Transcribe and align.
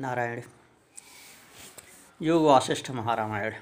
नारायण। 0.00 0.42
योग 2.22 2.42
वासिष्ठ 2.42 2.90
महारामायण। 2.90 3.54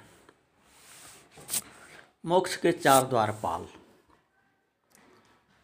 मोक्ष 2.26 2.57
के 2.57 2.73
चार 2.73 3.02
द्वारपाल। 3.02 3.67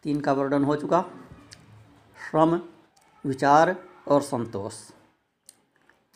तीन 0.03 0.21
का 0.21 0.33
वर्णन 0.33 0.63
हो 0.63 0.75
चुका। 0.75 1.05
श्रम, 2.29 2.61
विचार 3.25 3.75
और 4.07 4.21
संतोष। 4.21 4.73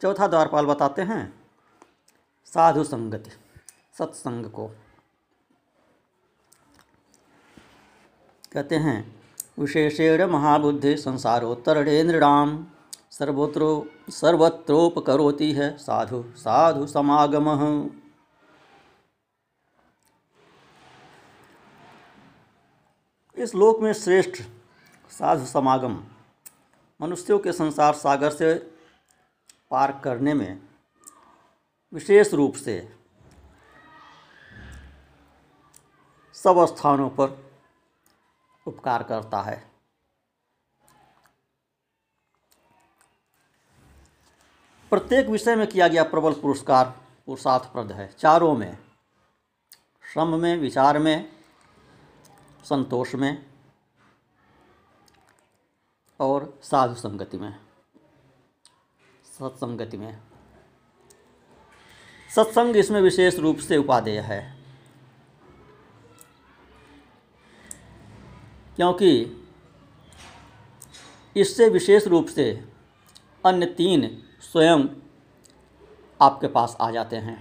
चौथा 0.01 0.27
द्वारपाल 0.27 0.65
बताते 0.65 1.01
हैं। 1.01 1.39
साधु 2.45 2.83
संगति, 2.83 3.31
सत्संग 3.97 4.45
को। 4.45 4.67
कहते 8.51 8.75
हैं, 8.75 9.25
विशेषेण 9.59 10.25
महाबुद्धि 10.25 10.97
संसारोत्तरणे 10.97 12.03
नृणाम। 12.03 12.67
सर्वत्रो, 13.11 13.87
सर्वत्रोपकरोति 14.09 15.51
है 15.53 15.77
साधु 15.77 16.23
साधु 16.37 16.87
समागम। 16.87 17.89
इस 23.37 23.55
लोक 23.55 23.79
में 23.79 23.93
श्रेष्ठ 23.93 24.41
साधु 25.11 25.45
समागम 25.45 26.03
मनुष्यों 26.99 27.39
के 27.39 27.51
संसार 27.51 27.93
सागर 27.93 28.29
से 28.29 28.53
पार 29.71 30.01
करने 30.03 30.33
में 30.33 30.59
विशेष 31.93 32.33
रूप 32.33 32.55
से 32.55 32.77
सब 36.33 36.65
स्थानों 36.65 37.09
पर 37.09 37.37
उपकार 38.67 39.03
करता 39.03 39.41
है। 39.41 39.76
प्रत्येक 44.89 45.27
विषय 45.27 45.55
में 45.55 45.67
किया 45.67 45.87
गया 45.87 46.03
प्रबल 46.03 46.33
पुरस्कार 46.33 47.01
पुरुषार्थप्रद 47.25 47.91
है। 47.91 48.15
चारों 48.19 48.57
में, 48.57 48.77
श्रम 50.13 50.27
में, 50.27 50.57
विचार 50.57 50.99
में, 50.99 51.31
संतोष 52.63 53.15
में 53.15 53.45
और 56.19 56.59
साधु 56.63 56.95
संगति 56.95 57.37
में। 57.37 57.59
सत्संगति 59.25 59.97
में। 59.97 60.21
सत्संग 62.35 62.75
इसमें 62.75 63.01
विशेष 63.01 63.35
रूप 63.35 63.57
से 63.57 63.77
उपादेय 63.77 64.19
है। 64.19 64.63
क्योंकि 68.75 69.43
इससे 71.37 71.69
विशेष 71.69 72.07
रूप 72.07 72.27
से 72.27 72.73
अन्य 73.45 73.65
तीन 73.65 74.26
स्वयं 74.41 74.87
आपके 76.19 76.47
पास 76.47 76.75
आ 76.81 76.89
जाते 76.91 77.15
हैं। 77.15 77.37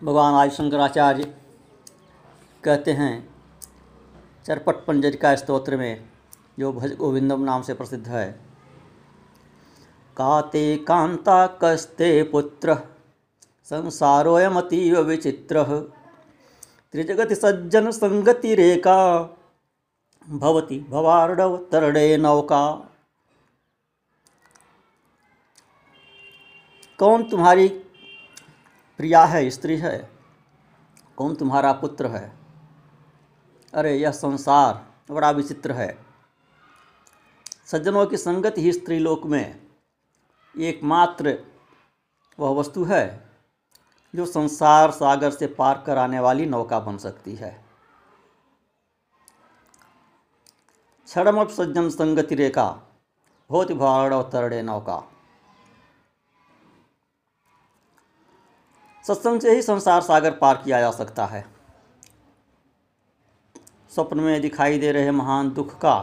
भगवान 0.00 0.34
आदि 0.34 0.50
शंकराचार्य 0.50 1.24
कहते 2.64 2.92
हैं, 2.92 3.28
चरपट 4.46 4.84
पंजरिका 4.86 5.34
स्तोत्र 5.36 5.76
में 5.76 6.08
जो 6.58 6.72
भज 6.72 6.94
गोविंदम 6.96 7.42
नाम 7.44 7.62
से 7.62 7.74
प्रसिद्ध 7.74 8.06
है, 8.08 8.26
काते 10.16 10.76
कांता 10.78 11.46
कस्ते 11.62 12.22
पुत्र 12.22 12.74
संसारोयमतीव 13.68 14.98
विचित्र, 15.00 15.64
त्रिजगति 16.92 17.34
सज्जन 17.34 17.90
संगति 17.90 18.54
रेखा 18.54 18.98
भवती 20.28 20.80
भवार्णव 20.80 21.56
तरणे 21.56 22.16
नौका। 22.16 22.90
कौन 26.98 27.30
तुम्हारी 27.30 27.68
प्रिया 28.96 29.24
है, 29.24 29.50
स्त्री 29.50 29.76
है? 29.76 30.10
कौन 31.16 31.34
तुम्हारा 31.34 31.72
पुत्र 31.72 32.06
है? 32.06 32.36
अरे, 33.74 33.96
यह 33.96 34.10
संसार 34.10 34.86
बड़ा 35.14 35.30
विचित्र 35.30 35.72
है। 35.72 36.06
सज्जनों 37.66 38.06
की 38.06 38.16
संगत 38.16 38.54
ही 38.58 38.72
स्त्रीलोक 38.72 39.26
में 39.26 39.66
एकमात्र 40.58 41.44
वह 42.38 42.50
वस्तु 42.50 42.84
है, 42.84 43.30
जो 44.14 44.26
संसार 44.26 44.90
सागर 44.90 45.30
से 45.30 45.46
पार 45.46 45.84
कराने 45.86 46.20
वाली 46.20 46.46
नौका 46.46 46.80
बन 46.80 46.98
सकती 46.98 47.34
है। 47.34 47.65
क्षणमप 51.08 51.48
सज्जन 51.48 51.88
संगति 51.88 52.34
रेखा 52.34 52.64
होति 53.50 53.74
भाड़ 53.74 54.22
तरड़े 54.22 54.62
नौका। 54.62 55.02
सत्संग 59.04 59.40
से 59.40 59.54
ही 59.54 59.62
संसार 59.62 60.00
सागर 60.00 60.30
पार 60.30 60.56
किया 60.56 60.80
जा 60.80 60.90
सकता 60.90 61.26
है। 61.26 61.44
स्वप्न 63.90 64.20
में 64.20 64.40
दिखाई 64.40 64.78
दे 64.78 64.90
रहे 64.92 65.10
महान 65.10 65.52
दुख 65.52 65.74
का, 65.78 65.94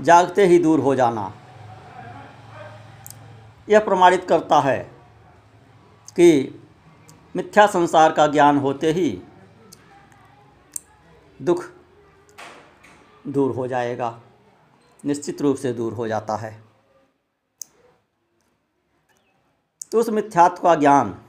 जागते 0.00 0.46
ही 0.46 0.58
दूर 0.58 0.80
हो 0.80 0.94
जाना। 0.94 1.32
यह 3.68 3.80
प्रमाणित 3.80 4.26
करता 4.28 4.60
है 4.60 4.78
कि 6.16 6.28
मिथ्या 7.36 7.66
संसार 7.66 8.12
का 8.12 8.26
ज्ञान 8.26 8.58
होते 8.58 8.92
ही 8.92 9.10
दुख 11.40 11.64
दूर 13.26 13.54
हो 13.54 13.66
जाएगा, 13.66 14.20
निश्चित 15.04 15.42
रूप 15.42 15.56
से 15.56 15.72
दूर 15.72 15.92
हो 15.92 16.08
जाता 16.08 16.36
है। 16.36 16.64
तो 19.92 20.00
उस 20.00 20.08
मिथ्यात्व 20.08 20.62
का 20.62 20.74
ज्ञान 20.74 21.24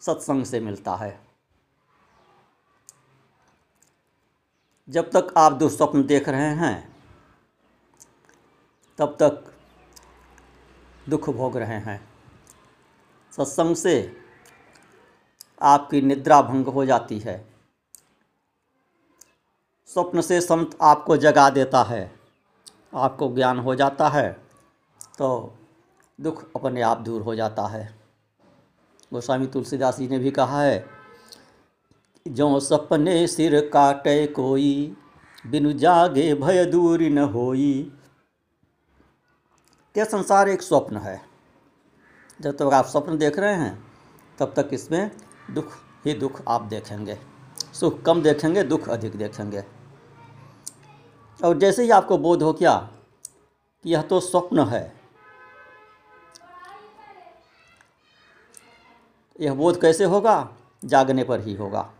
सत्संग 0.00 0.44
से 0.44 0.60
मिलता 0.60 0.94
है। 0.94 1.20
जब 4.88 5.10
तक 5.10 5.34
आप 5.36 5.52
दुस्वप्न 5.52 6.06
देख 6.06 6.28
रहे 6.28 6.54
हैं, 6.54 6.96
तब 8.98 9.16
तक 9.22 9.54
दुख 11.08 11.30
भोग 11.30 11.56
रहे 11.56 11.78
हैं। 11.78 12.08
सत्संग 13.32 13.76
से 13.76 14.16
आपकी 15.62 16.00
निद्रा 16.00 16.42
भंग 16.42 16.66
हो 16.66 16.84
जाती 16.84 17.18
है। 17.18 17.51
स्वप्न 19.94 20.20
से 20.20 20.40
संत 20.40 20.76
आपको 20.82 21.16
जगा 21.16 21.48
देता 21.50 21.82
है, 21.82 22.12
आपको 22.94 23.28
ज्ञान 23.34 23.58
हो 23.58 23.74
जाता 23.74 24.08
है 24.08 24.30
तो 25.18 25.28
दुख 26.18 26.44
अपने 26.56 26.82
आप 26.82 26.98
दूर 26.98 27.22
हो 27.22 27.34
जाता 27.34 27.66
है। 27.66 27.84
गोस्वामी 29.12 29.46
तुलसीदास 29.46 29.98
जी 29.98 30.08
ने 30.08 30.18
भी 30.18 30.30
कहा 30.30 30.62
है, 30.62 30.84
जो 32.26 32.60
सपने 32.60 33.26
सिर 33.26 33.58
काटे 33.68 34.26
कोई, 34.26 34.96
बिनु 35.46 35.72
जागे 35.72 36.34
भय 36.34 36.64
दूरी 36.64 37.08
न 37.10 37.18
होई। 37.18 37.92
यह 39.94 40.04
संसार 40.04 40.48
एक 40.48 40.62
स्वप्न 40.62 40.96
है। 40.96 41.20
जब 42.40 42.50
तक 42.50 42.58
तो 42.58 42.70
आप 42.70 42.86
स्वप्न 42.86 43.18
देख 43.18 43.38
रहे 43.38 43.54
हैं, 43.54 43.84
तब 44.38 44.52
तक 44.56 44.70
इसमें 44.72 45.10
दुख 45.50 45.76
ही 46.06 46.14
दुख 46.14 46.40
आप 46.48 46.62
देखेंगे। 46.64 47.18
सुख 47.74 48.02
कम 48.02 48.22
देखेंगे, 48.22 48.62
दुख 48.64 48.88
अधिक 48.88 49.16
देखेंगे। 49.16 49.64
और 51.44 51.58
जैसे 51.58 51.82
ही 51.82 51.90
आपको 51.90 52.18
बोध 52.18 52.42
हो 52.42 52.52
क्या 52.52 52.76
कि 53.84 53.90
यह 53.90 54.02
तो 54.02 54.20
स्वप्न 54.20 54.66
है, 54.68 55.00
यह 59.40 59.54
बोध 59.54 59.80
कैसे 59.80 60.04
होगा? 60.04 60.56
जागने 60.84 61.24
पर 61.24 61.40
ही 61.40 61.54
होगा। 61.54 61.90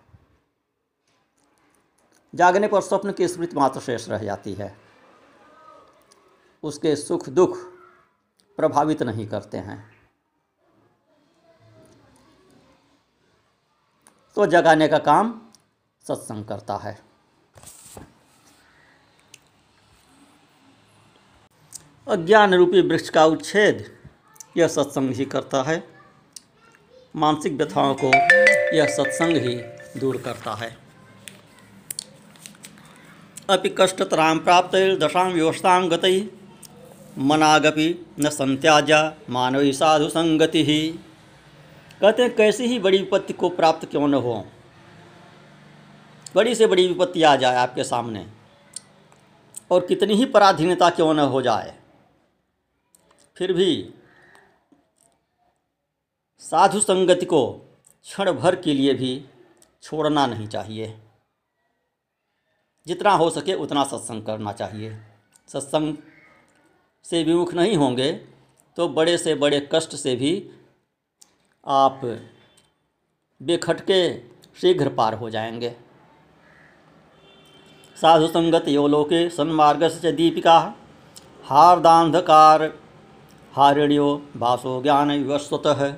जागने 2.35 2.69
पर 2.69 2.81
स्वप्न 2.81 3.13
की 3.13 3.29
स्मृति 3.29 3.57
मात्र 3.57 3.81
शेष 3.81 4.09
रह 4.09 4.19
जाती 4.19 4.53
है। 4.53 4.77
उसके 6.63 6.97
सुख 6.97 7.29
दुख 7.29 7.57
प्रभावित 8.59 9.03
नहीं 9.03 9.27
करते 9.29 9.59
हैं। 9.59 9.79
तो 14.37 14.47
जगाने 14.47 14.89
का 14.89 14.99
काम 14.99 15.41
सत्संग 16.05 16.45
करता 16.45 16.77
है। 16.77 17.12
अज्ञान 22.07 22.55
रूपी 22.55 22.81
वृक्ष 22.81 23.09
का 23.09 23.25
उच्छेद, 23.25 23.85
यह 24.57 24.69
सत्संग 24.69 25.15
ही 25.15 25.25
करता 25.25 25.63
है। 25.63 25.83
मानसिक 27.15 27.53
व्यथाओं 27.53 27.95
को 27.95 28.07
यह 28.77 28.87
सत्संग 28.87 29.37
ही 29.37 29.55
दूर 30.01 30.17
करता 30.17 30.55
है। 30.55 30.77
अपि 33.51 33.69
कष्टतरां 33.79 34.39
प्राप्त 34.39 34.75
दशां 35.01 35.31
व्यवस्था 35.33 35.79
गतई 35.89 36.29
मनागपि 37.19 37.87
न 38.21 38.29
संत्याजा 38.31 39.01
मानवी 39.31 39.73
साधु 39.73 40.09
संगति। 40.09 40.65
ही 40.65 40.89
कहते 42.01 42.23
हैं, 42.23 42.35
कैसी 42.37 42.67
ही 42.67 42.79
बड़ी 42.79 42.99
विपत्ति 42.99 43.33
को 43.33 43.49
प्राप्त 43.51 43.89
क्यों 43.91 44.09
न 44.09 44.15
हो? 44.15 44.45
बड़ी 46.35 46.55
से 46.55 46.67
बड़ी 46.67 46.87
विपत्ति 46.89 47.23
आ 47.23 47.35
जाए 47.37 47.57
आपके 47.57 47.85
सामने, 47.85 48.27
और 49.71 49.87
कितनी 49.87 50.15
ही 50.15 50.25
पराधीनता 50.25 50.91
क्यों 50.91 51.15
न 51.15 51.19
हो 51.19 51.43
जाए? 51.43 51.75
फिर 53.37 53.53
भी 53.53 53.95
साधु 56.39 56.81
संगति 56.81 57.27
को 57.27 57.47
क्षण 58.03 58.33
भर 58.33 58.57
के 58.57 58.75
लिए 58.75 58.95
भी 58.95 59.25
छोड़ना 59.83 60.27
नहीं 60.27 60.47
चाहिए। 60.47 60.95
जितना 62.87 63.11
हो 63.11 63.31
सके 63.31 63.55
उतना 63.55 63.85
सत्संग 63.85 64.23
करना 64.23 64.53
चाहिए। 64.53 64.99
सत्संग 65.49 65.97
से 67.05 67.23
विमुख 67.23 67.55
नहीं 67.55 67.77
होंगे 67.77 68.13
तो 68.77 68.89
बड़े 68.89 69.17
से 69.19 69.35
बड़े 69.35 69.69
कष्ट 69.73 69.95
से 69.97 70.17
भी 70.17 70.51
आप 71.67 72.01
बेखटके 73.41 74.19
शीघ्र 74.61 74.89
पार 74.89 75.15
हो 75.15 75.31
जाएँगे। 75.31 75.77
साधु 77.97 78.27
संगत 78.27 78.69
यो 78.69 78.87
लोके 78.89 79.29
सन्मार्ग 79.31 79.89
से 79.89 80.13
दीपिका। 80.13 80.59
हार्दांधकार 81.45 82.82
हारिण्यो 83.57 84.23
भाषो 84.37 84.83
ज्ञान 84.83 85.11
विवस्वत 85.11 85.97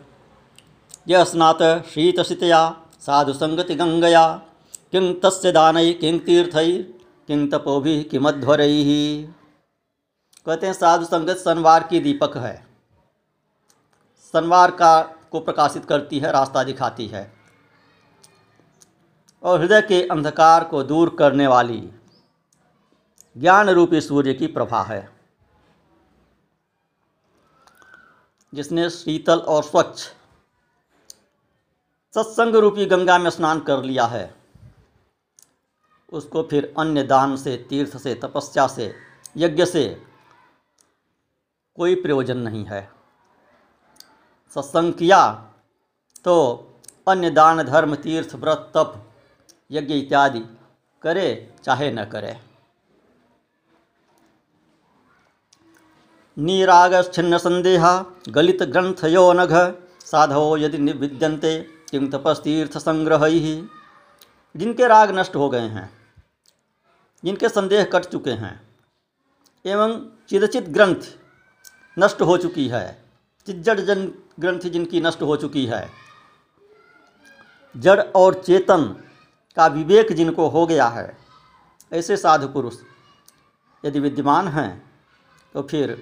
यह 1.09 1.25
स्नात 1.25 1.59
शीतशितया 1.63 2.77
साधु 3.01 3.33
संगति 3.33 3.75
गंगया 3.75 4.43
किं 4.93 5.15
तस्य 5.21 5.53
दानई 5.53 5.93
किं 5.93 6.19
तीर्थई 6.19 6.73
किं 7.29 7.49
तपोभि 7.49 8.03
किमध्वरई 8.03 9.29
कहते 10.47 10.67
हैं 10.67 10.75
साधु 10.75 11.05
संगत 11.05 11.37
संवार 11.37 11.83
की 11.83 12.01
दीपक 12.01 12.37
है। 12.37 12.67
संवार 14.21 14.71
का 14.71 15.03
को 15.03 15.41
प्रकाशित 15.41 15.85
करती 15.85 16.19
है, 16.19 16.33
रास्ता 16.33 16.65
दिखाती 16.65 17.07
है। 17.07 17.33
और 19.43 19.61
हृदय 19.61 19.83
के 19.83 20.03
अंधकार 20.03 20.65
को 20.65 20.83
दूर 20.83 21.17
करने 21.19 21.47
वाली 21.47 21.89
ज्ञान 23.39 23.71
रूपी 23.71 24.01
सूर्य 24.01 24.35
की 24.35 24.47
प्रभा 24.47 24.83
है। 24.83 25.14
जिसने 28.55 28.91
शीतल 28.91 29.39
और 29.39 29.63
स्वच्छ 29.63 30.01
सत्संग 32.15 32.57
रूपी 32.57 32.87
गंगा 32.87 33.19
में 33.19 33.31
स्नान 33.31 33.61
कर 33.61 33.83
लिया 33.83 34.05
है। 34.07 34.35
उसको 36.13 36.43
फिर 36.43 36.75
अन्य 36.79 37.03
दान 37.03 37.37
से, 37.37 37.57
तीर्थ 37.57 37.97
से, 37.97 38.15
तपस्या 38.15 38.67
से, 38.67 38.95
यज्ञ 39.37 39.65
से 39.67 40.03
कोई 41.77 41.95
प्रयोजन 41.95 42.39
नहीं 42.39 42.65
है। 42.65 42.91
सत्संग 44.55 44.93
किया 44.93 45.53
तो 46.25 46.35
अन्य 47.09 47.31
दान, 47.31 47.63
धर्म, 47.63 47.95
तीर्थ, 47.95 48.35
व्रत, 48.35 48.73
तप, 48.75 49.13
यज्ञ 49.71 49.95
इत्यादि 49.95 50.45
करे, 51.03 51.55
चाहे 51.65 51.91
न 51.91 52.05
करे। 52.05 52.54
नीरागच्छिन्न 56.37 57.39
संदेहा 57.39 57.93
गलित 58.29 58.63
ग्रंथयो 58.65 59.33
नघ 59.33 59.53
साधवो 60.05 60.57
यदि 60.57 60.79
निविद्यन्ते, 60.79 61.59
किं 61.91 62.09
तपस्तीर्थ 62.11 62.77
संग्रह 62.79 63.25
ही 63.25 63.63
जिनके 64.55 64.87
राग 64.89 65.11
नष्ट 65.19 65.37
हो 65.37 65.49
गए 65.51 65.69
हैं, 65.69 65.91
जिनके 67.25 67.49
संदेह 67.49 67.85
कट 67.85 68.05
चुके 68.05 68.31
हैं, 68.33 68.61
एवं 69.65 69.99
चिदचित 70.29 70.69
ग्रंथ 70.69 71.03
नष्ट 71.97 72.23
हो 72.23 72.37
चुकी 72.39 72.67
है, 72.69 72.87
चिज्जड़ 73.47 73.81
जन 73.81 74.05
ग्रंथ 74.41 74.61
जिनकी 74.69 75.01
नष्ट 75.01 75.23
हो 75.23 75.37
चुकी 75.37 75.65
है, 75.67 75.89
जड़ 77.75 78.01
और 78.01 78.43
चेतन 78.43 78.85
का 79.57 79.67
विवेक 79.69 80.13
जिनको 80.13 80.49
हो 80.49 80.67
गया 80.67 80.89
है, 80.89 81.17
ऐसे 81.93 82.17
साधु 82.17 82.49
पुरुष 82.49 82.77
यदि 83.85 84.01
विद्यमान 84.01 84.49
हैं 84.49 84.71
तो 85.55 85.63
फिर 85.63 85.97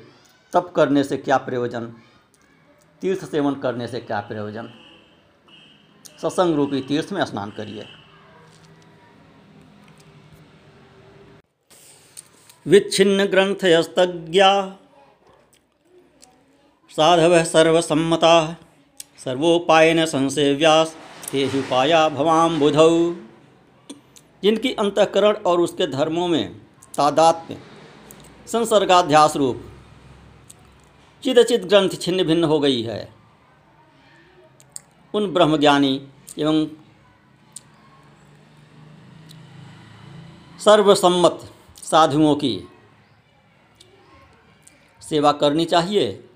तप 0.52 0.72
करने 0.76 1.04
से 1.04 1.16
क्या 1.16 1.36
प्रयोजन? 1.36 1.84
तीर्थ 3.02 3.24
सेवन 3.24 3.54
करने 3.54 3.86
से 3.88 4.00
क्या 4.00 4.20
प्रयोजन? 4.20 4.68
सत्संग 6.22 6.54
रूपी 6.54 6.80
तीर्थ 6.80 7.12
में 7.12 7.24
स्नान 7.24 7.50
करिए। 7.50 7.86
विच्छिन्न 12.66 13.24
ग्रंथयस्तज्ञा 13.24 14.78
साधव 16.90 17.42
सर्वसम्मता। 17.44 18.56
सर्वोपायन 19.24 20.04
संसेव्यास 20.06 20.96
ते 21.32 21.44
ही 21.44 21.58
उपाया 21.58 22.08
भवाम 22.08 22.58
बुधौ। 22.60 22.88
जिनकी 24.42 24.72
अंतकरण 24.74 25.32
और 25.32 25.60
उसके 25.60 25.86
धर्मों 25.86 26.28
में 26.28 26.54
तादात्म्य, 26.96 27.58
संसर्गाध्यास 28.46 29.36
रूप 29.36 29.71
चिदचित 31.24 31.64
ग्रंथ 31.64 31.90
छिन्न 31.90 32.24
भिन्न 32.24 32.44
हो 32.44 32.60
गई 32.60 32.82
है। 32.82 33.12
उन 35.14 35.34
ब्रह्मज्ञानी 35.34 36.08
एवं 36.38 36.66
सर्वसम्मत 40.64 41.52
साधुओं 41.82 42.34
की 42.36 42.64
सेवा 45.02 45.32
करनी 45.32 45.64
चाहिए। 45.64 46.28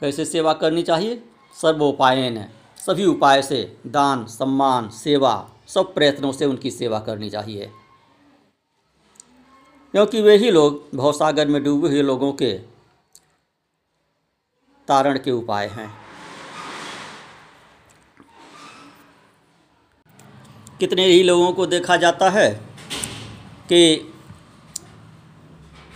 कैसे 0.00 0.24
सेवा 0.24 0.52
करनी 0.52 0.82
चाहिए? 0.82 1.24
सर्वोपायन, 1.62 2.48
सभी 2.76 3.04
उपाय 3.04 3.42
से 3.42 3.76
दान, 3.86 4.26
सम्मान, 4.26 4.90
सेवा, 4.90 5.50
सब 5.66 5.94
प्रयत्नों 5.94 6.32
से 6.32 6.44
उनकी 6.44 6.70
सेवा 6.70 7.00
करनी 7.00 7.30
चाहिए। 7.30 7.70
क्योंकि 9.92 10.22
वे 10.22 10.36
ही 10.36 10.50
लोग 10.50 10.88
भवसागर 10.94 11.48
में 11.48 11.64
डूबे 11.64 11.88
हुए 11.88 12.02
लोगों 12.02 12.32
के 12.32 12.75
तारण 14.88 15.18
के 15.18 15.30
उपाय 15.30 15.66
हैं। 15.66 15.90
कितने 20.80 21.04
ही 21.06 21.22
लोगों 21.22 21.52
को 21.52 21.66
देखा 21.66 21.96
जाता 21.96 22.30
है 22.30 22.50
कि 23.68 24.12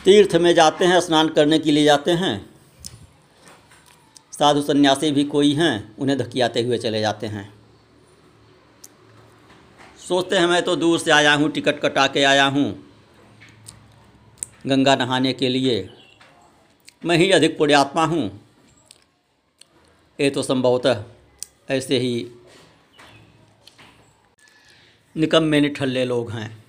तीर्थ 0.04 0.34
में 0.37 0.54
जाते 0.54 0.84
हैं, 0.84 1.00
स्नान 1.00 1.28
करने 1.28 1.58
के 1.58 1.72
लिए 1.72 1.84
जाते 1.84 2.10
हैं। 2.10 2.50
साधु 4.32 4.62
सन्यासी 4.62 5.10
भी 5.10 5.25
कोई 5.25 5.52
हैं, 5.54 5.96
उन्हें 5.96 6.19
धकियाते 6.19 6.62
हुए 6.62 6.78
चले 6.78 7.00
जाते 7.00 7.26
हैं। 7.26 7.52
सोचते 10.08 10.37
हैं, 10.37 10.46
मैं 10.46 10.62
तो 10.62 10.76
दूर 10.76 10.98
से 10.98 11.10
आया 11.10 11.34
हूँ, 11.34 11.50
टिकट 11.50 11.81
कटा 11.81 12.06
के 12.06 12.22
आया 12.25 12.44
हूँ, 12.44 12.69
गंगा 14.66 14.94
नहाने 14.97 15.32
के 15.32 15.49
लिए। 15.49 15.88
मैं 17.04 17.16
ही 17.16 17.30
अधिक 17.30 17.59
पुण्यात्मा 17.59 18.04
हूँ। 18.04 18.30
ये 20.21 20.29
तो 20.31 20.43
संभवतः 20.43 21.03
ऐसे 21.71 21.99
ही 21.99 22.27
निकम्मे 25.17 25.61
निठल्ले 25.61 26.05
लोग 26.05 26.31
हैं। 26.31 26.65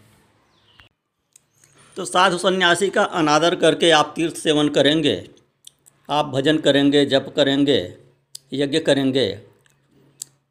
तो 1.98 2.05
साधु 2.05 2.38
सन्यासी 2.38 2.89
का 2.89 3.03
अनादर 3.03 3.55
करके 3.55 3.89
आप 3.91 4.13
तीर्थ 4.15 4.36
सेवन 4.36 4.70
करेंगे, 4.70 5.29
आप 6.10 6.25
भजन 6.25 6.58
करेंगे, 6.58 7.05
जप 7.05 7.34
करेंगे, 7.36 7.98
यज्ञ 8.53 8.79
करेंगे 8.79 9.29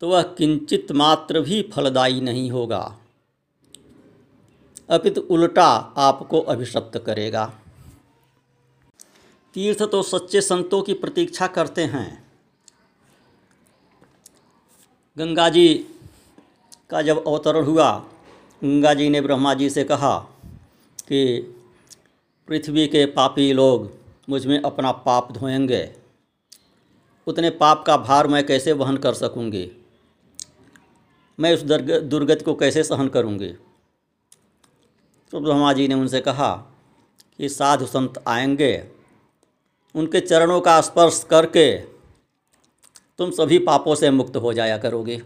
तो 0.02 0.08
वह 0.08 0.22
किंचित 0.38 0.92
मात्र 0.92 1.40
भी 1.40 1.62
फलदायी 1.74 2.20
नहीं 2.20 2.50
होगा। 2.50 2.84
अपितु 4.90 5.20
उल्टा 5.20 5.66
आपको 5.98 6.40
अभिशप्त 6.40 7.02
करेगा। 7.06 7.44
तीर्थ 9.54 9.82
तो 9.82 10.02
सच्चे 10.04 10.40
संतों 10.40 10.82
की 10.82 10.94
प्रतीक्षा 10.94 11.46
करते 11.46 11.84
हैं 11.84 12.29
गंगा 15.16 15.48
जी 15.48 15.74
का 16.90 17.02
जब 17.02 17.26
अवतरण 17.26 17.64
हुआ, 17.64 17.90
गंगा 18.62 18.94
जी 18.94 19.08
ने 19.08 19.20
ब्रह्मा 19.20 19.54
जी 19.54 19.70
से 19.70 19.84
कहा 19.84 20.18
कि 21.08 21.40
पृथ्वी 22.48 22.86
के 22.86 23.04
पापी 23.06 23.52
लोग 23.52 23.90
मुझमें 24.28 24.60
अपना 24.62 24.92
पाप 24.92 25.32
धोएँगे। 25.32 25.82
उतने 27.26 27.50
पाप 27.50 27.84
का 27.86 27.96
भार 27.96 28.26
मैं 28.26 28.46
कैसे 28.46 28.72
वहन 28.72 28.96
कर 28.96 29.14
सकूँगी? 29.14 29.70
मैं 31.38 31.54
उस 31.54 31.62
दुर्गति 31.62 32.44
को 32.44 32.54
कैसे 32.54 32.82
सहन 32.82 33.08
करूँगी? 33.08 33.52
तो 35.32 35.40
ब्रह्मा 35.40 35.72
जी 35.72 35.88
ने 35.88 35.94
उनसे 35.94 36.20
कहा 36.20 36.54
कि 37.38 37.48
साधु 37.48 37.86
संत 37.86 38.22
आएँगे, 38.28 38.88
उनके 39.94 40.20
चरणों 40.20 40.60
का 40.60 40.80
स्पर्श 40.80 41.24
करके 41.30 41.89
तुम 43.20 43.30
सभी 43.30 43.58
पापों 43.58 43.94
से 43.94 44.10
मुक्त 44.10 44.36
हो 44.36 44.52
जाया 44.52 44.76
करोगे। 44.78 45.16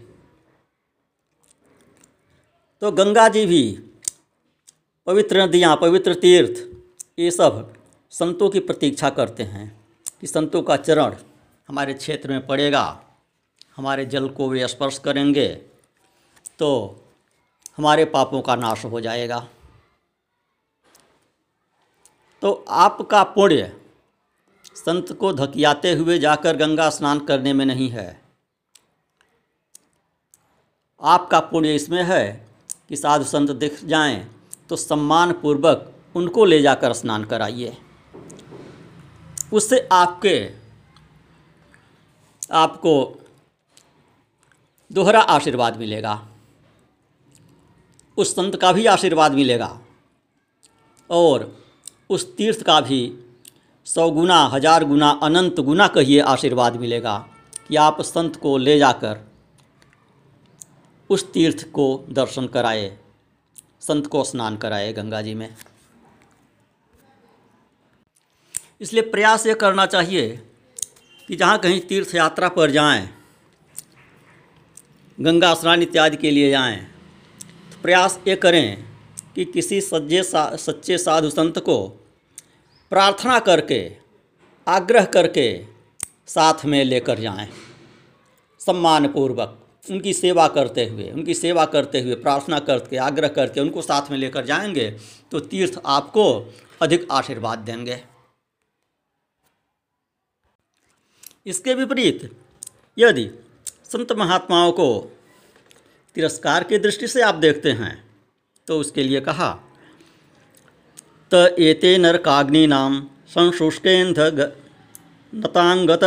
तो 2.81 2.91
गंगा 2.91 3.27
जी 3.27 3.45
भी, 3.45 3.61
पवित्र 5.07 5.41
नदियाँ, 5.41 5.75
पवित्र 5.75 6.13
तीर्थ, 6.15 6.57
ये 7.19 7.29
सब 7.31 7.73
संतों 8.11 8.49
की 8.49 8.59
प्रतीक्षा 8.59 9.09
करते 9.09 9.43
हैं 9.43 9.67
कि 10.21 10.27
संतों 10.27 10.61
का 10.63 10.77
चरण 10.77 11.15
हमारे 11.69 11.93
क्षेत्र 11.93 12.31
में 12.31 12.45
पड़ेगा, 12.47 12.83
हमारे 13.75 14.05
जल 14.05 14.27
को 14.29 14.49
वे 14.49 14.67
स्पर्श 14.67 14.97
करेंगे 14.99 15.47
तो 16.59 16.69
हमारे 17.77 18.05
पापों 18.07 18.41
का 18.41 18.55
नाश 18.55 18.85
हो 18.85 19.01
जाएगा। 19.01 19.39
तो 22.41 22.51
आपका 22.69 23.23
पुण्य 23.25 23.71
संत 24.75 25.11
को 25.11 25.31
धकियाते 25.33 25.93
हुए 25.93 26.17
जाकर 26.19 26.55
गंगा 26.57 26.89
स्नान 26.89 27.19
करने 27.19 27.53
में 27.53 27.65
नहीं 27.65 27.89
है। 27.89 28.21
आपका 31.01 31.39
पुण्य 31.39 31.75
इसमें 31.75 32.03
है 32.03 32.47
कि 32.89 32.95
साधु 32.97 33.23
संत 33.23 33.51
दिख 33.51 33.83
जाएँ 33.85 34.25
तो 34.69 34.75
सम्मान 34.75 35.31
पूर्वक 35.33 35.91
उनको 36.15 36.45
ले 36.45 36.61
जाकर 36.61 36.93
स्नान 36.93 37.23
कराइए। 37.23 37.77
उससे 39.53 39.87
आपके, 39.91 40.37
आपको 42.51 42.93
दोहरा 44.91 45.21
आशीर्वाद 45.21 45.77
मिलेगा। 45.77 46.21
उस 48.17 48.31
संत 48.31 48.55
का 48.55 48.71
भी 48.71 48.85
आशीर्वाद 48.85 49.33
मिलेगा 49.33 49.79
और 51.09 51.51
उस 52.09 52.35
तीर्थ 52.35 52.63
का 52.63 52.79
भी 52.81 52.99
सौ 53.85 54.09
गुना, 54.09 54.37
हज़ार 54.45 54.83
गुना, 54.83 55.09
अनंत 55.23 55.59
गुना 55.59 55.87
कहिए 55.87 56.19
आशीर्वाद 56.21 56.75
मिलेगा 56.75 57.17
कि 57.67 57.75
आप 57.77 58.01
संत 58.01 58.35
को 58.35 58.57
ले 58.57 58.77
जाकर 58.77 59.17
उस 61.09 61.31
तीर्थ 61.33 61.63
को 61.71 61.85
दर्शन 62.09 62.47
कराए, 62.47 62.87
संत 63.81 64.07
को 64.07 64.23
स्नान 64.23 64.55
कराए 64.57 64.91
गंगा 64.93 65.21
जी 65.21 65.33
में। 65.33 65.49
इसलिए 68.81 69.03
प्रयास 69.03 69.45
ये 69.47 69.53
करना 69.55 69.85
चाहिए 69.85 70.27
कि 71.29 71.35
जहाँ 71.35 71.57
कहीं 71.59 71.79
तीर्थ 71.81 72.15
यात्रा 72.15 72.49
पर 72.49 72.71
जाएँ, 72.71 73.07
गंगा 75.17 75.53
स्नान 75.53 75.81
इत्यादि 75.81 76.17
के 76.17 76.31
लिए 76.31 76.49
जाएँ 76.51 76.77
तो 77.71 77.81
प्रयास 77.83 78.19
ये 78.27 78.35
करें 78.37 78.83
कि 79.35 79.45
किसी 79.45 79.79
सज्जे 79.81 80.23
सा, 80.23 80.55
सच्चे 80.55 80.97
साधु 80.97 81.29
संत 81.29 81.59
को 81.59 81.77
प्रार्थना 82.91 83.39
करके, 83.39 83.91
आग्रह 84.67 85.05
करके 85.05 85.65
साथ 86.27 86.65
में 86.65 86.83
लेकर 86.83 87.19
जाएँ। 87.19 87.49
सम्मानपूर्वक 88.61 89.61
उनकी 89.91 90.13
सेवा 90.13 90.47
करते 90.47 90.85
हुए, 90.85 91.09
उनकी 91.11 91.33
सेवा 91.33 91.65
करते 91.65 92.01
हुए, 92.01 92.15
प्रार्थना 92.15 92.59
करके, 92.59 92.97
आग्रह 92.97 93.27
करके 93.27 93.61
उनको 93.61 93.81
साथ 93.81 94.11
में 94.11 94.17
लेकर 94.17 94.45
जाएँगे 94.45 94.89
तो 95.31 95.39
तीर्थ 95.39 95.81
आपको 95.85 96.53
अधिक 96.81 97.07
आशीर्वाद 97.11 97.59
देंगे। 97.59 98.01
इसके 101.45 101.73
विपरीत, 101.73 102.29
यदि 102.97 103.29
संत 103.85 104.11
महात्माओं 104.11 104.71
को 104.71 104.87
तिरस्कार 106.15 106.63
की 106.63 106.77
दृष्टि 106.77 107.07
से 107.07 107.21
आप 107.21 107.35
देखते 107.35 107.71
हैं 107.71 107.93
तो 108.67 108.79
उसके 108.79 109.03
लिए 109.03 109.21
कहा 109.21 109.59
त 111.31 111.35
एते 111.59 111.97
संशुष्केन्ध 113.29 114.19
नतांगत 115.33 116.03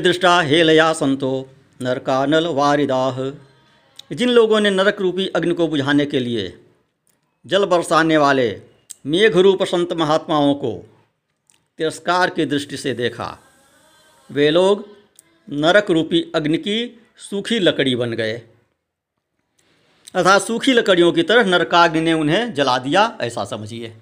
दृष्टा 0.00 0.40
हेलया 0.40 0.92
संतो, 0.92 1.32
नरकानल 1.80 2.46
वारिदाह। 2.54 3.18
जिन 4.14 4.28
लोगों 4.28 4.60
ने 4.60 4.70
नरक 4.70 5.00
रूपी 5.00 5.26
अग्नि 5.36 5.54
को 5.54 5.66
बुझाने 5.68 6.06
के 6.06 6.20
लिए 6.20 6.46
जल 7.44 7.64
बरसाने 7.64 8.16
वाले 8.16 8.48
मेघ 9.06 9.36
रूप 9.36 9.62
संत 9.64 9.92
महात्माओं 9.92 10.54
को 10.54 10.72
तिरस्कार 11.78 12.30
की 12.30 12.44
दृष्टि 12.46 12.76
से 12.76 12.94
देखा, 12.94 13.38
वे 14.30 14.50
लोग 14.50 14.86
नरक 15.48 15.90
रूपी 15.90 16.20
अग्नि 16.34 16.58
की 16.58 16.78
सूखी 17.20 17.58
लकड़ी 17.58 17.94
बन 17.96 18.12
गए। 18.12 18.40
अर्थात 20.14 20.42
सूखी 20.42 20.72
लकड़ियों 20.72 21.12
की 21.12 21.22
तरह 21.22 21.44
नरकाग्नि 21.44 22.00
ने 22.00 22.12
उन्हें 22.12 22.54
जला 22.54 22.78
दिया, 22.78 23.18
ऐसा 23.20 23.44
समझिए। 23.44 23.96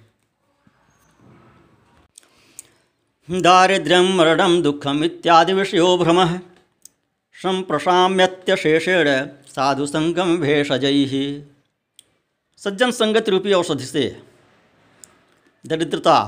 दारिद्र्यम 3.28 4.14
मरणम 4.14 4.62
दुखम 4.62 5.04
इत्यादि 5.04 5.52
विषयो 5.52 5.96
भ्रम। 5.98 6.24
संप्रशाम्यत्यशेषेण 7.36 9.08
साधु 9.46 9.86
संगम 9.86 10.36
भेषजई 10.36 11.44
सज्जन 12.58 12.90
संगत 12.90 13.28
रूपी 13.28 13.52
औषधि 13.52 13.84
से 13.84 14.22
दरिद्रता, 15.64 16.18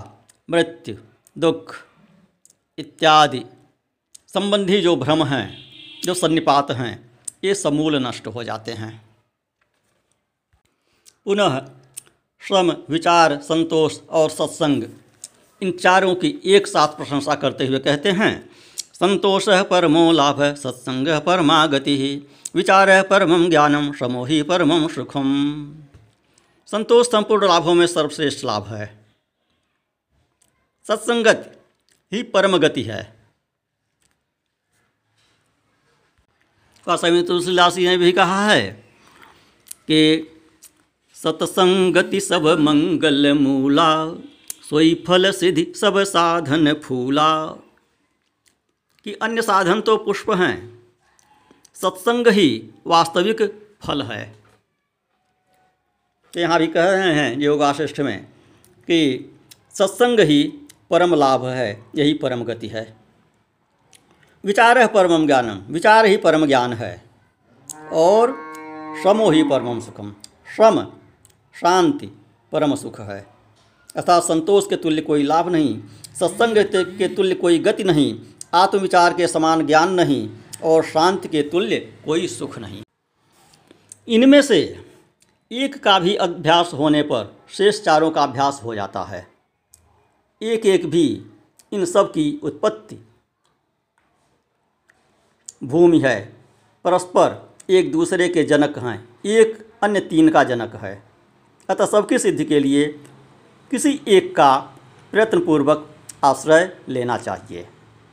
मृत्यु, 0.49 0.95
दुख 1.37 1.75
इत्यादि 2.79 3.45
संबंधी 4.29 4.81
जो 4.81 4.97
भ्रम 4.97 5.25
हैं, 5.25 5.59
जो 6.05 6.15
सन्निपात 6.15 6.71
हैं, 6.71 7.11
ये 7.45 7.55
समूल 7.55 8.07
नष्ट 8.07 8.27
हो 8.27 8.45
जाते 8.45 8.73
हैं। 8.73 9.12
पुनः 11.25 11.67
श्रम, 12.41 12.73
विचार, 12.91 13.37
संतोष 13.37 13.99
और 14.11 14.31
सत्संग, 14.31 14.85
इन 15.63 15.73
चारों 15.73 16.15
की 16.15 16.41
एक 16.45 16.67
साथ 16.67 16.89
प्रशंसा 16.89 17.35
करते 17.35 17.67
हुए 17.67 17.79
कहते 17.79 18.11
हैं, 18.11 18.51
संतोष 18.77 19.49
परमो 19.49 20.13
लाभ, 20.13 20.43
सत्संग 20.43 21.09
परमा 21.21 21.67
गति, 21.67 22.27
विचार 22.55 23.03
परमम 23.03 23.51
ज्ञानम 23.51 23.93
श्रमो 23.93 24.25
ही 24.25 24.43
परमम 24.43 24.89
सुखम। 24.89 25.31
संतोष 26.67 27.07
संपूर्ण 27.07 27.49
लाभों 27.49 27.75
में 27.75 27.87
सर्वश्रेष्ठ 27.87 28.45
लाभ 28.45 28.67
है। 28.67 29.07
सत्संगत 30.89 31.61
ही 32.13 32.23
परम 32.23 32.59
गति 32.59 32.83
है। 32.83 33.23
स्वामी 36.89 37.23
तुलसीदास 37.23 37.75
जी 37.75 37.87
ने 37.87 37.97
भी 37.97 38.13
कहा 38.13 38.47
है 38.47 38.71
कि 39.89 40.29
सत्संगति 41.23 42.21
सब 42.21 42.47
मंगल 42.61 43.33
मूला, 43.33 44.15
सोई 44.71 45.05
फल 45.07 45.31
सिद्धि 45.33 45.73
सब 45.77 45.99
साधन 45.99 46.73
फूला। 46.75 47.47
कि 49.05 49.13
अन्य 49.13 49.43
साधन 49.43 49.81
तो 49.81 49.97
पुष्प 49.97 50.31
हैं, 50.31 50.83
सत्संग 51.75 52.29
ही 52.29 52.71
वास्तविक 52.87 53.43
फल 53.83 54.03
है। 54.03 54.35
तो 56.33 56.41
यहाँ 56.41 56.59
भी 56.59 56.67
कह 56.67 56.91
रहे 56.91 57.13
हैं 57.13 57.39
योगाशिष्ठ 57.39 58.01
में 58.01 58.25
कि 58.81 59.33
सत्संग 59.75 60.21
ही 60.21 60.53
परम 60.91 61.15
लाभ 61.15 61.45
है, 61.45 61.85
यही 61.97 62.15
परम 62.15 62.45
गति 62.45 62.69
है। 62.69 62.97
विचार 64.45 64.79
है 64.79 64.87
परमम 64.87 65.27
ज्ञानम, 65.27 65.73
विचार 65.73 66.07
ही 66.07 66.17
परम 66.17 66.47
ज्ञान 66.47 66.73
है, 66.73 67.05
और 67.93 68.33
श्रमो 69.03 69.31
ही 69.31 69.43
परमम 69.43 69.81
सुखम। 69.81 70.15
श्रम 70.57 70.87
शांति, 71.55 72.07
परम 72.53 72.75
सुख 72.75 73.01
है। 73.01 73.21
अर्थात 73.97 74.23
संतोष 74.23 74.67
के 74.67 74.77
तुल्य 74.77 75.03
कोई 75.03 75.23
लाभ 75.23 75.49
नहीं, 75.49 75.83
सत्संग 76.15 76.57
के 76.99 77.09
तुल्य 77.09 77.35
कोई 77.35 77.59
गति 77.59 77.85
नहीं, 77.85 78.19
आत्मविचार 78.55 79.15
के 79.15 79.27
समान 79.27 79.67
ज्ञान 79.67 79.93
नहीं 79.93 80.29
और 80.65 80.85
शांति 80.85 81.29
के 81.29 81.43
तुल्य 81.43 81.77
कोई 82.05 82.27
सुख 82.29 82.59
नहीं। 82.59 82.83
इनमें 84.09 84.41
से 84.43 84.61
एक 85.53 85.83
का 85.85 85.99
भी 85.99 86.15
अभ्यास 86.17 86.71
होने 86.75 87.03
पर 87.03 87.37
शेष 87.49 87.83
चारों 87.83 88.11
का 88.11 88.23
अभ्यास 88.23 88.61
हो 88.65 88.75
जाता 88.75 89.03
है। 89.03 89.27
एक 90.43 90.67
एक 90.67 90.87
भी 90.87 91.07
इन 91.73 91.85
सब 91.85 92.11
की 92.11 92.41
उत्पत्ति। 92.43 92.99
भूमि 95.65 95.99
है, 95.99 96.21
परस्पर 96.85 97.57
एक 97.71 97.93
दूसरे 97.93 98.29
के 98.29 98.43
जनक 98.43 98.79
हैं, 98.79 99.09
एक 99.27 99.67
अन्य 99.83 100.01
तीन 100.01 100.29
का 100.29 100.45
जनक 100.45 100.75
है। 100.77 101.12
अतः 101.73 101.87
सबकी 101.87 102.19
सिद्धि 102.19 102.45
के 102.45 102.61
लिए 102.61 102.87
किसी 103.71 104.01
एक 104.09 104.35
का 104.37 104.57
प्रयत्नपूर्वक 105.13 105.89
आश्रय 106.25 106.77
लेना 106.89 107.17
चाहिए। 107.19 107.67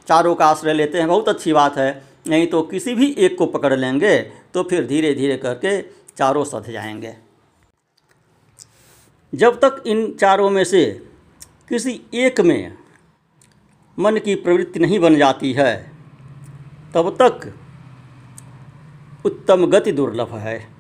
चारों 0.07 0.35
का 0.35 0.45
आश्रय 0.45 0.73
लेते 0.73 0.97
हैं, 0.97 1.07
बहुत 1.07 1.29
अच्छी 1.29 1.53
बात 1.53 1.77
है। 1.77 2.03
नहीं 2.27 2.47
तो 2.47 2.61
किसी 2.61 2.95
भी 2.95 3.15
एक 3.17 3.37
को 3.37 3.45
पकड़ 3.45 3.73
लेंगे 3.73 4.19
तो 4.53 4.63
फिर 4.63 4.87
धीरे 4.87 5.13
धीरे 5.13 5.37
करके 5.37 5.81
चारों 6.17 6.43
सध 6.43 6.69
जाएँगे। 6.71 7.15
जब 9.33 9.59
तक 9.59 9.83
इन 9.87 10.11
चारों 10.13 10.49
में 10.49 10.63
से 10.63 10.83
किसी 11.69 12.01
एक 12.13 12.41
में 12.41 12.77
मन 13.99 14.17
की 14.17 14.35
प्रवृत्ति 14.35 14.79
नहीं 14.79 14.99
बन 14.99 15.17
जाती 15.17 15.53
है, 15.53 15.91
तब 16.93 17.09
तक 17.21 17.53
उत्तम 19.25 19.65
गति 19.65 19.91
दुर्लभ 19.91 20.35
है। 20.35 20.78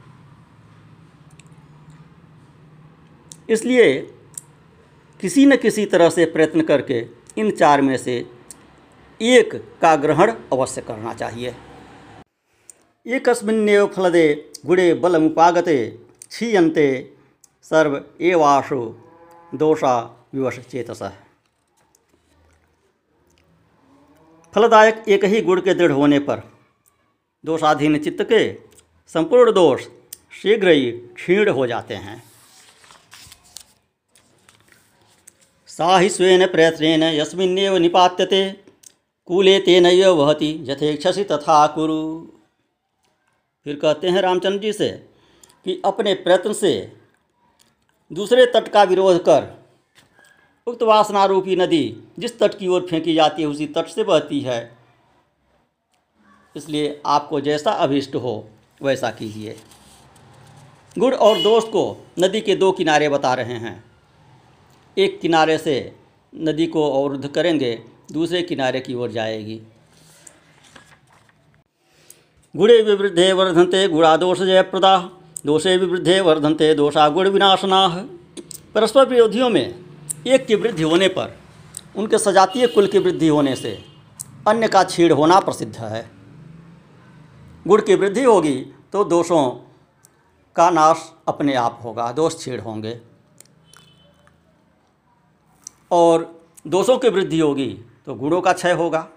इसलिए 3.49 3.93
किसी 5.19 5.45
न 5.45 5.55
किसी 5.55 5.85
तरह 5.85 6.09
से 6.09 6.25
प्रयत्न 6.25 6.61
करके 6.61 6.99
इन 7.37 7.49
चार 7.51 7.81
में 7.81 7.95
से 7.97 8.17
एक 9.21 9.55
का 9.81 9.95
ग्रहण 9.95 10.31
अवश्य 10.53 10.81
करना 10.81 11.13
चाहिए। 11.13 11.55
एकस्मिन्नेव 13.05 13.85
फलदे 13.87 14.27
गुड़े 14.65 14.93
बलमुपागते 14.93 15.77
क्षीयते 16.29 16.87
सर्व 17.71 18.01
एवाशु 18.21 18.79
दोषा 19.51 19.95
विवश 20.33 20.59
चेतस 20.61 21.03
फलदायक 24.53 25.03
एक 25.07 25.25
ही 25.25 25.41
गुण 25.41 25.61
के 25.61 25.73
दृढ़ 25.73 25.91
होने 25.91 26.19
पर 26.19 26.41
दोषाधीन 27.43 27.97
चित्त 27.97 28.21
के 28.31 28.41
संपूर्ण 29.09 29.51
दोष 29.51 29.87
शीघ्र 30.33 30.69
ही 30.69 30.91
क्षीण 30.91 31.49
हो 31.49 31.67
जाते 31.67 31.93
हैं। 31.95 32.23
सा 35.79 35.97
ही 35.97 36.09
स्वेन 36.09 36.45
प्रयत्न 36.47 37.03
यस्मिन्नेव 37.03 37.75
निपात्यते, 37.77 38.51
कूले 39.27 39.59
तेन 39.59 39.85
वहति 40.07 40.49
यथेक्षसी 40.63 41.23
तथा 41.23 41.67
कुरु। 41.67 41.99
फिर 43.65 43.75
कहते 43.75 44.09
हैं 44.09 44.21
रामचंद्र 44.21 44.59
जी 44.59 44.73
से 44.73 44.89
कि 45.65 45.81
अपने 45.85 46.13
प्रयत्न 46.13 46.53
से 46.53 46.73
दूसरे 48.11 48.45
तट 48.45 48.67
का 48.67 48.83
विरोध 48.83 49.23
कर, 49.23 49.47
उक्त 50.67 50.83
वासना 50.83 51.25
रूपी 51.25 51.55
नदी 51.55 52.03
जिस 52.19 52.39
तट 52.39 52.57
की 52.57 52.67
ओर 52.67 52.87
फेंकी 52.89 53.15
जाती 53.15 53.41
है, 53.41 53.47
उसी 53.47 53.67
तट 53.67 53.87
से 53.87 54.03
बहती 54.03 54.39
है। 54.41 54.77
इसलिए 56.55 57.01
आपको 57.05 57.41
जैसा 57.41 57.71
अभिष्ट 57.71 58.15
हो, 58.15 58.49
वैसा 58.81 59.11
कीजिए। 59.11 59.59
गुड़ 60.97 61.15
और 61.15 61.41
दोष 61.41 61.63
को 61.63 62.05
नदी 62.19 62.41
के 62.41 62.55
दो 62.55 62.71
किनारे 62.71 63.09
बता 63.09 63.33
रहे 63.33 63.53
हैं। 63.53 63.88
एक 64.97 65.19
किनारे 65.21 65.57
से 65.57 65.95
नदी 66.33 66.65
को 66.67 66.89
अवरुद्ध 66.93 67.27
करेंगे, 67.27 67.73
दूसरे 68.11 68.41
किनारे 68.41 68.79
की 68.79 68.93
ओर 68.93 69.11
जाएगी। 69.11 69.61
गुड़े 72.55 72.81
विवृद्धे 72.81 73.31
वर्धनते 73.33 73.87
गुणादोष 73.87 74.39
जयप्रदा, 74.39 74.97
दोषे 75.45 75.75
विवृद्धे 75.77 76.19
वर्धनते 76.21 76.73
दोषा 76.73 77.07
गुण 77.09 77.29
विनाशना। 77.29 77.87
परस्पर 78.75 79.07
विरोधियों 79.09 79.49
में 79.49 79.75
एक 80.27 80.45
की 80.45 80.55
वृद्धि 80.55 80.83
होने 80.83 81.07
पर, 81.07 81.35
उनके 81.95 82.17
सजातीय 82.17 82.67
कुल 82.67 82.87
की 82.87 82.99
वृद्धि 82.99 83.27
होने 83.27 83.55
से 83.55 83.77
अन्य 84.47 84.67
का 84.67 84.83
छीड़ 84.83 85.11
होना 85.13 85.39
प्रसिद्ध 85.39 85.75
है। 85.75 86.09
गुड़ 87.65 87.81
की 87.81 87.95
वृद्धि 87.95 88.23
होगी 88.23 88.55
तो 88.93 89.03
दोषों 89.03 89.49
का 90.55 90.69
नाश 90.69 91.11
अपने 91.27 91.53
आप 91.55 91.79
होगा, 91.83 92.11
दोष 92.11 92.37
छीड़ 92.39 92.59
होंगे। 92.61 92.99
और 95.91 96.43
दोषों 96.67 96.97
की 96.97 97.09
वृद्धि 97.09 97.39
होगी 97.39 97.69
तो 98.05 98.13
गुणों 98.15 98.41
का 98.41 98.53
क्षय 98.53 98.71
होगा। 98.71 99.07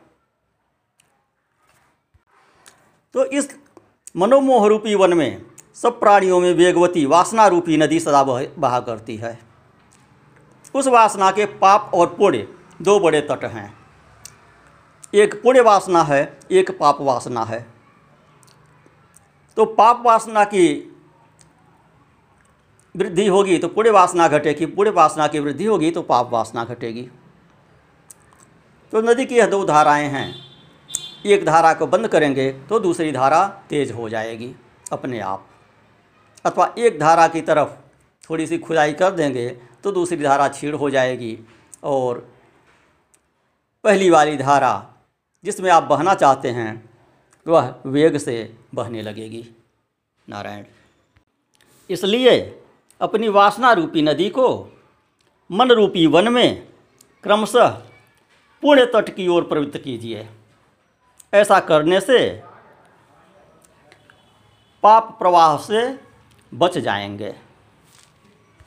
तो 3.14 3.24
इस 3.24 3.56
मनोमोह 4.16 4.66
रूपी 4.66 4.94
वन 4.94 5.12
में 5.12 5.42
सब 5.74 6.00
प्राणियों 6.00 6.40
में 6.40 6.52
वेगवती 6.54 7.04
वासना 7.06 7.46
रूपी 7.46 7.76
नदी 7.76 8.00
सदा 8.00 8.22
बह 8.22 8.78
करती 8.80 9.16
है। 9.16 9.38
उस 10.74 10.86
वासना 10.86 11.30
के 11.30 11.44
पाप 11.46 11.90
और 11.94 12.06
पुण्य 12.14 12.48
दो 12.82 12.98
बड़े 13.00 13.20
तट 13.20 13.44
हैं। 13.44 13.72
एक 15.14 15.34
पुण्य 15.42 15.60
वासना 15.60 16.02
है, 16.02 16.38
एक 16.50 16.70
पाप 16.78 17.00
वासना 17.00 17.44
है। 17.44 17.66
तो 19.56 19.64
पाप 19.64 20.02
वासना 20.06 20.44
की 20.44 20.91
वृद्धि 22.94 23.26
होगी 23.26 23.58
तो 23.58 23.68
पुण्य 23.68 23.90
वासना 23.90 24.28
घटेगी 24.28 24.66
पुण्य 24.66 24.90
वासना 24.90 25.26
की 25.26 25.38
वृद्धि 25.38 25.64
होगी 25.64 25.90
तो 25.90 26.02
पाप 26.02 26.30
वासना 26.32 26.64
घटेगी। 26.64 27.08
तो 28.92 29.00
नदी 29.00 29.26
की 29.26 29.34
यह 29.34 29.46
दो 29.46 29.64
धाराएँ 29.64 30.08
हैं, 30.08 30.34
एक 31.26 31.44
धारा 31.46 31.72
को 31.74 31.86
बंद 31.86 32.08
करेंगे 32.08 32.50
तो 32.68 32.78
दूसरी 32.80 33.12
धारा 33.12 33.46
तेज 33.70 33.92
हो 33.92 34.08
जाएगी 34.08 34.54
अपने 34.92 35.20
आप। 35.20 35.48
अथवा 36.44 36.74
एक 36.78 36.98
धारा 37.00 37.26
की 37.28 37.40
तरफ़ 37.40 37.70
थोड़ी 38.30 38.46
सी 38.46 38.58
खुदाई 38.58 38.92
कर 38.92 39.10
देंगे 39.10 39.48
तो 39.84 39.92
दूसरी 39.92 40.22
धारा 40.22 40.48
छीड़ 40.48 40.74
हो 40.74 40.90
जाएगी 40.90 41.38
और 41.84 42.18
पहली 43.84 44.10
वाली 44.10 44.36
धारा 44.36 44.72
जिसमें 45.44 45.70
आप 45.70 45.82
बहना 45.82 46.14
चाहते 46.14 46.50
हैं, 46.50 46.90
वह 47.46 47.74
वेग 47.86 48.16
से 48.18 48.56
बहने 48.74 49.02
लगेगी। 49.02 49.48
नारायण। 50.28 50.64
इसलिए 51.90 52.61
अपनी 53.02 53.28
वासना 53.28 53.72
रूपी 53.72 54.02
नदी 54.02 54.28
को, 54.30 54.68
मन 55.52 55.70
रूपी 55.70 56.06
वन 56.06 56.32
में 56.32 56.68
क्रमशः 57.22 57.68
पुण्य 58.62 58.86
तट 58.86 59.14
की 59.14 59.28
ओर 59.28 59.42
प्रवृत्त 59.42 59.78
कीजिए। 59.78 60.28
ऐसा 61.34 61.60
करने 61.60 62.00
से 62.00 62.42
पाप 64.82 65.16
प्रवाह 65.18 65.56
से 65.56 66.00
बच 66.54 66.78
जाएँगे। 66.78 67.34